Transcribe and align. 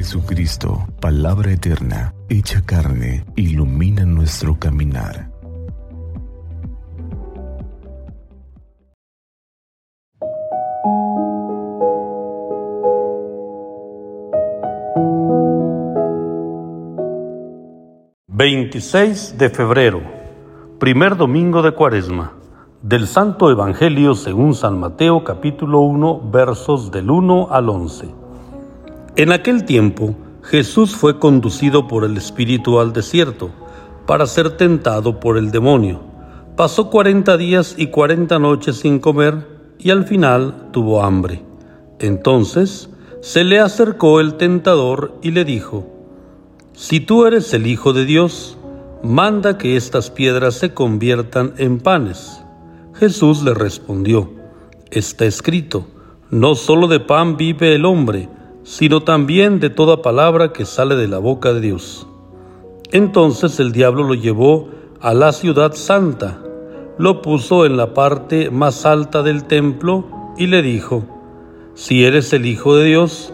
Jesucristo, 0.00 0.86
palabra 0.98 1.52
eterna, 1.52 2.14
hecha 2.30 2.62
carne, 2.64 3.22
ilumina 3.36 4.06
nuestro 4.06 4.58
caminar. 4.58 5.28
...26 18.26 19.36
de 19.36 19.50
febrero... 19.50 20.00
...primer 20.78 21.18
domingo 21.18 21.60
de 21.60 21.72
cuaresma... 21.72 22.32
...del 22.80 23.06
Santo 23.06 23.50
Evangelio 23.50 24.14
según 24.14 24.54
San 24.54 24.80
Mateo 24.80 25.24
capítulo 25.24 25.80
1... 25.80 26.30
...versos 26.30 26.90
del 26.90 27.10
1 27.10 27.48
al 27.50 27.68
11... 27.68 28.29
En 29.16 29.32
aquel 29.32 29.64
tiempo, 29.64 30.14
Jesús 30.42 30.94
fue 30.94 31.18
conducido 31.18 31.88
por 31.88 32.04
el 32.04 32.16
Espíritu 32.16 32.78
al 32.78 32.92
desierto 32.92 33.50
para 34.06 34.26
ser 34.26 34.56
tentado 34.56 35.18
por 35.18 35.36
el 35.36 35.50
demonio. 35.50 36.00
Pasó 36.56 36.90
cuarenta 36.90 37.36
días 37.36 37.74
y 37.76 37.88
cuarenta 37.88 38.38
noches 38.38 38.76
sin 38.76 39.00
comer 39.00 39.46
y 39.78 39.90
al 39.90 40.04
final 40.04 40.68
tuvo 40.72 41.02
hambre. 41.02 41.42
Entonces 41.98 42.88
se 43.20 43.44
le 43.44 43.58
acercó 43.58 44.20
el 44.20 44.34
tentador 44.34 45.18
y 45.22 45.32
le 45.32 45.44
dijo, 45.44 45.86
Si 46.72 47.00
tú 47.00 47.26
eres 47.26 47.52
el 47.52 47.66
Hijo 47.66 47.92
de 47.92 48.04
Dios, 48.04 48.56
manda 49.02 49.58
que 49.58 49.76
estas 49.76 50.10
piedras 50.10 50.54
se 50.54 50.72
conviertan 50.72 51.52
en 51.58 51.80
panes. 51.80 52.42
Jesús 52.94 53.42
le 53.42 53.54
respondió, 53.54 54.30
Está 54.90 55.24
escrito, 55.24 55.86
no 56.30 56.54
solo 56.54 56.86
de 56.86 57.00
pan 57.00 57.36
vive 57.36 57.74
el 57.74 57.84
hombre, 57.84 58.28
sino 58.62 59.02
también 59.02 59.60
de 59.60 59.70
toda 59.70 60.02
palabra 60.02 60.52
que 60.52 60.64
sale 60.64 60.96
de 60.96 61.08
la 61.08 61.18
boca 61.18 61.52
de 61.52 61.60
Dios. 61.60 62.06
Entonces 62.92 63.60
el 63.60 63.72
diablo 63.72 64.04
lo 64.04 64.14
llevó 64.14 64.68
a 65.00 65.14
la 65.14 65.32
ciudad 65.32 65.74
santa, 65.74 66.42
lo 66.98 67.22
puso 67.22 67.64
en 67.64 67.76
la 67.76 67.94
parte 67.94 68.50
más 68.50 68.84
alta 68.84 69.22
del 69.22 69.44
templo 69.44 70.04
y 70.36 70.46
le 70.46 70.62
dijo, 70.62 71.04
Si 71.74 72.04
eres 72.04 72.32
el 72.32 72.46
Hijo 72.46 72.76
de 72.76 72.86
Dios, 72.86 73.32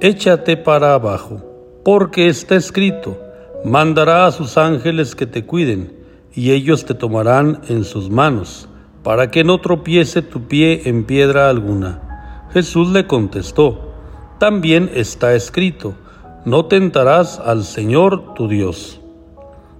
échate 0.00 0.56
para 0.56 0.94
abajo, 0.94 1.40
porque 1.84 2.28
está 2.28 2.56
escrito, 2.56 3.16
mandará 3.64 4.26
a 4.26 4.32
sus 4.32 4.58
ángeles 4.58 5.14
que 5.14 5.26
te 5.26 5.46
cuiden, 5.46 5.94
y 6.34 6.50
ellos 6.50 6.84
te 6.84 6.94
tomarán 6.94 7.62
en 7.68 7.84
sus 7.84 8.10
manos, 8.10 8.68
para 9.02 9.30
que 9.30 9.44
no 9.44 9.60
tropiece 9.60 10.20
tu 10.20 10.42
pie 10.42 10.82
en 10.84 11.04
piedra 11.04 11.48
alguna. 11.48 12.46
Jesús 12.52 12.90
le 12.90 13.06
contestó, 13.06 13.85
también 14.38 14.90
está 14.94 15.34
escrito, 15.34 15.94
no 16.44 16.66
tentarás 16.66 17.38
al 17.38 17.64
Señor 17.64 18.34
tu 18.34 18.48
Dios. 18.48 19.00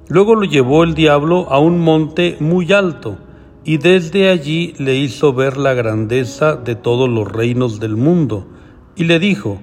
Luego 0.08 0.34
lo 0.34 0.44
llevó 0.44 0.84
el 0.84 0.94
diablo 0.94 1.46
a 1.50 1.58
un 1.58 1.80
monte 1.80 2.36
muy 2.40 2.72
alto, 2.72 3.18
y 3.64 3.78
desde 3.78 4.30
allí 4.30 4.74
le 4.78 4.94
hizo 4.94 5.32
ver 5.32 5.56
la 5.56 5.74
grandeza 5.74 6.54
de 6.54 6.74
todos 6.76 7.08
los 7.08 7.30
reinos 7.30 7.80
del 7.80 7.96
mundo, 7.96 8.46
y 8.94 9.04
le 9.04 9.18
dijo, 9.18 9.58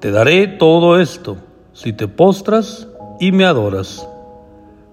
Te 0.00 0.10
daré 0.10 0.46
todo 0.46 1.00
esto, 1.00 1.36
si 1.72 1.92
te 1.92 2.08
postras 2.08 2.88
y 3.20 3.32
me 3.32 3.44
adoras. 3.44 4.08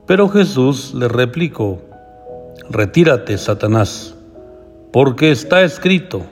Pero 0.08 0.28
Jesús 0.30 0.94
le 0.94 1.08
replicó, 1.08 1.82
Retírate, 2.70 3.38
Satanás, 3.38 4.16
porque 4.92 5.32
está 5.32 5.62
escrito, 5.62 6.24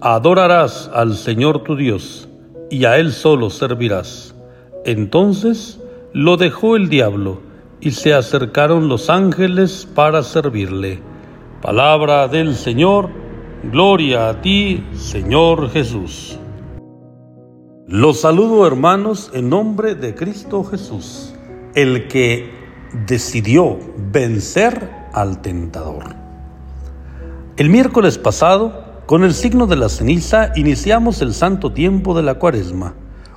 Adorarás 0.00 0.88
al 0.94 1.16
Señor 1.16 1.64
tu 1.64 1.74
Dios, 1.74 2.28
y 2.70 2.84
a 2.84 2.98
Él 2.98 3.12
solo 3.12 3.50
servirás. 3.50 4.32
Entonces 4.84 5.80
lo 6.12 6.36
dejó 6.36 6.76
el 6.76 6.88
diablo, 6.88 7.40
y 7.80 7.90
se 7.90 8.14
acercaron 8.14 8.88
los 8.88 9.10
ángeles 9.10 9.88
para 9.92 10.22
servirle. 10.22 11.00
Palabra 11.60 12.28
del 12.28 12.54
Señor, 12.54 13.10
gloria 13.64 14.28
a 14.28 14.40
ti, 14.40 14.84
Señor 14.94 15.68
Jesús. 15.70 16.38
Los 17.88 18.20
saludo 18.20 18.68
hermanos 18.68 19.32
en 19.34 19.48
nombre 19.48 19.96
de 19.96 20.14
Cristo 20.14 20.62
Jesús, 20.62 21.34
el 21.74 22.06
que 22.06 22.48
decidió 23.06 23.78
vencer 24.12 24.88
al 25.12 25.42
tentador. 25.42 26.14
El 27.56 27.68
miércoles 27.70 28.16
pasado, 28.16 28.87
con 29.08 29.24
el 29.24 29.32
signo 29.32 29.66
de 29.66 29.76
la 29.76 29.88
ceniza 29.88 30.52
iniciamos 30.54 31.22
el 31.22 31.32
santo 31.32 31.72
tiempo 31.72 32.14
de 32.14 32.22
la 32.22 32.34
cuaresma, 32.34 32.92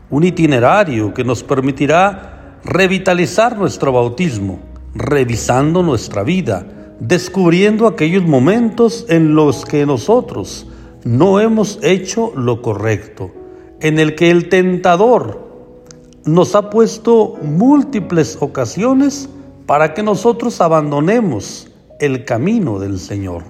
un 0.10 0.26
itinerario 0.26 1.14
que 1.14 1.24
nos 1.24 1.44
permitirá 1.44 2.60
revitalizar 2.66 3.58
nuestro 3.58 3.94
bautismo, 3.94 4.60
revisando 4.94 5.82
nuestra 5.82 6.24
vida, 6.24 6.68
descubriendo 7.00 7.88
aquellos 7.88 8.24
momentos 8.24 9.06
en 9.08 9.34
los 9.34 9.64
que 9.64 9.86
nosotros 9.86 10.68
no 11.06 11.40
hemos 11.40 11.80
hecho 11.82 12.34
lo 12.36 12.62
correcto, 12.62 13.32
en 13.80 13.98
el 13.98 14.16
que 14.16 14.30
el 14.30 14.50
tentador 14.50 15.40
nos 16.26 16.54
ha 16.54 16.70
puesto 16.70 17.38
múltiples 17.42 18.38
ocasiones 18.42 19.30
para 19.68 19.94
que 19.94 20.04
nosotros 20.04 20.60
abandonemos 20.60 21.70
el 22.02 22.26
camino 22.26 22.78
del 22.78 23.00
Señor. 23.00 23.46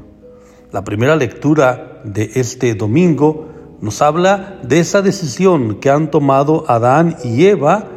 La 0.71 0.83
primera 0.83 1.15
lectura 1.15 1.90
de 2.03 2.31
este 2.35 2.75
domingo 2.75 3.49
nos 3.81 4.01
habla 4.01 4.59
de 4.63 4.79
esa 4.79 5.01
decisión 5.01 5.75
que 5.75 5.89
han 5.89 6.11
tomado 6.11 6.65
Adán 6.67 7.17
y 7.23 7.45
Eva 7.45 7.87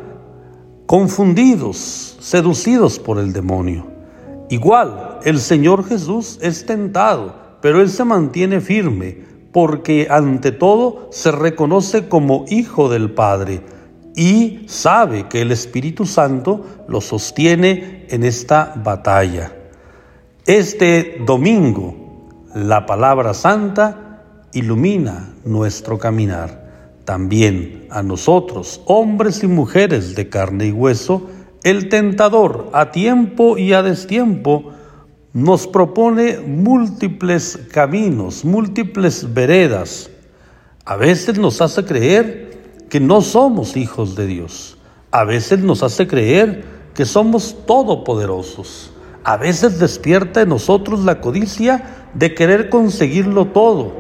confundidos, 0.87 2.17
seducidos 2.21 2.99
por 2.99 3.19
el 3.19 3.33
demonio. 3.33 3.87
Igual, 4.51 5.19
el 5.25 5.41
Señor 5.41 5.85
Jesús 5.85 6.39
es 6.43 6.67
tentado, 6.67 7.35
pero 7.61 7.81
Él 7.81 7.91
se 7.91 8.05
mantiene 8.05 8.61
firme 8.61 9.25
porque 9.53 10.09
ante 10.11 10.53
todo 10.53 11.09
se 11.13 11.31
reconoce 11.31 12.09
como 12.09 12.45
hijo 12.49 12.89
del 12.89 13.13
Padre 13.13 13.63
y 14.17 14.65
sabe 14.67 15.29
que 15.29 15.43
el 15.43 15.53
Espíritu 15.53 16.07
Santo 16.07 16.65
lo 16.89 17.01
sostiene 17.01 18.07
en 18.11 18.25
esta 18.25 18.75
batalla. 18.77 19.53
Este 20.47 21.23
domingo, 21.25 22.04
la 22.55 22.87
palabra 22.87 23.35
santa 23.35 24.23
ilumina 24.53 25.35
nuestro 25.45 25.99
caminar. 25.99 26.63
También 27.05 27.87
a 27.91 28.03
nosotros, 28.03 28.81
hombres 28.87 29.43
y 29.43 29.49
mujeres 29.49 30.15
de 30.15 30.29
carne 30.29 30.69
y 30.69 30.73
hueso, 30.73 31.29
el 31.65 31.89
tentador 31.89 32.71
a 32.73 32.93
tiempo 32.93 33.59
y 33.59 33.73
a 33.73 33.83
destiempo 33.83 34.73
nos 35.33 35.67
propone 35.67 36.39
múltiples 36.39 37.59
caminos, 37.73 38.45
múltiples 38.45 39.35
veredas. 39.35 40.11
A 40.85 40.97
veces 40.97 41.39
nos 41.39 41.61
hace 41.61 41.85
creer 41.85 42.87
que 42.89 43.01
no 43.01 43.21
somos 43.21 43.77
hijos 43.77 44.15
de 44.15 44.27
Dios. 44.27 44.79
A 45.11 45.25
veces 45.25 45.59
nos 45.59 45.83
hace 45.83 46.07
creer 46.07 46.65
que 46.95 47.05
somos 47.05 47.57
todopoderosos. 47.67 48.94
A 49.25 49.39
veces 49.39 49.79
despierta 49.79 50.43
en 50.43 50.51
nosotros 50.51 51.05
la 51.05 51.23
codicia 51.23 52.09
de 52.13 52.35
querer 52.35 52.69
conseguirlo 52.69 53.47
todo 53.47 53.93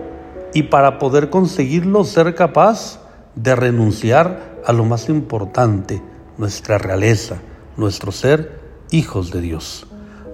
y 0.52 0.64
para 0.64 0.98
poder 0.98 1.30
conseguirlo 1.30 2.04
ser 2.04 2.34
capaz 2.34 3.00
de 3.34 3.56
renunciar 3.56 4.60
a 4.66 4.72
lo 4.74 4.84
más 4.84 5.08
importante, 5.08 6.02
nuestra 6.36 6.76
realeza, 6.76 7.38
nuestro 7.78 8.12
ser 8.12 8.60
hijos 8.90 9.30
de 9.30 9.40
Dios. 9.40 9.86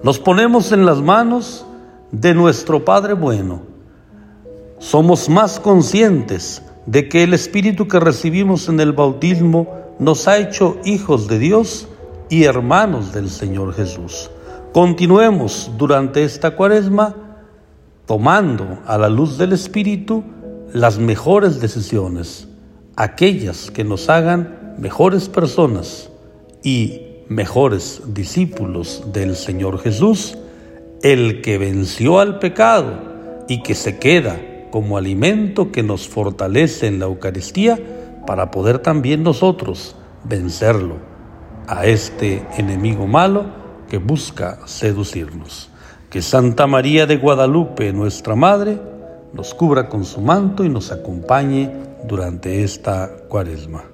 Nos 0.03 0.19
ponemos 0.19 0.73
en 0.73 0.85
las 0.85 1.01
manos 1.01 1.65
de 2.11 2.33
nuestro 2.33 2.83
Padre 2.83 3.13
bueno. 3.13 3.61
Somos 4.79 5.29
más 5.29 5.59
conscientes 5.59 6.63
de 6.85 7.07
que 7.07 7.23
el 7.23 7.33
Espíritu 7.33 7.87
que 7.87 7.99
recibimos 7.99 8.67
en 8.67 8.81
el 8.81 8.91
bautismo 8.91 9.73
nos 9.99 10.27
ha 10.27 10.37
hecho 10.37 10.77
hijos 10.83 11.27
de 11.27 11.39
Dios 11.39 11.87
y 12.29 12.43
hermanos 12.43 13.13
del 13.13 13.29
Señor 13.29 13.73
Jesús. 13.73 14.29
Continuemos 14.73 15.69
durante 15.77 16.23
esta 16.23 16.51
cuaresma 16.51 17.13
tomando 18.05 18.79
a 18.85 18.97
la 18.97 19.09
luz 19.09 19.37
del 19.37 19.51
Espíritu 19.51 20.23
las 20.71 20.97
mejores 20.97 21.59
decisiones, 21.59 22.47
aquellas 22.95 23.69
que 23.69 23.83
nos 23.83 24.07
hagan 24.07 24.75
mejores 24.77 25.27
personas 25.27 26.09
y 26.63 27.01
mejores 27.27 28.01
discípulos 28.13 29.03
del 29.11 29.35
Señor 29.35 29.77
Jesús, 29.77 30.37
el 31.03 31.41
que 31.41 31.57
venció 31.57 32.21
al 32.21 32.39
pecado 32.39 33.43
y 33.49 33.63
que 33.63 33.75
se 33.75 33.99
queda 33.99 34.39
como 34.71 34.95
alimento 34.95 35.73
que 35.73 35.83
nos 35.83 36.07
fortalece 36.07 36.87
en 36.87 36.99
la 36.99 37.07
Eucaristía 37.07 37.77
para 38.25 38.51
poder 38.51 38.79
también 38.79 39.21
nosotros 39.21 39.97
vencerlo 40.23 40.95
a 41.67 41.85
este 41.87 42.45
enemigo 42.57 43.05
malo 43.05 43.60
que 43.91 43.97
busca 43.97 44.59
seducirnos. 44.67 45.69
Que 46.09 46.21
Santa 46.21 46.65
María 46.65 47.05
de 47.05 47.17
Guadalupe, 47.17 47.91
nuestra 47.91 48.37
Madre, 48.37 48.79
nos 49.33 49.53
cubra 49.53 49.89
con 49.89 50.05
su 50.05 50.21
manto 50.21 50.63
y 50.63 50.69
nos 50.69 50.93
acompañe 50.93 51.69
durante 52.07 52.63
esta 52.63 53.11
cuaresma. 53.27 53.90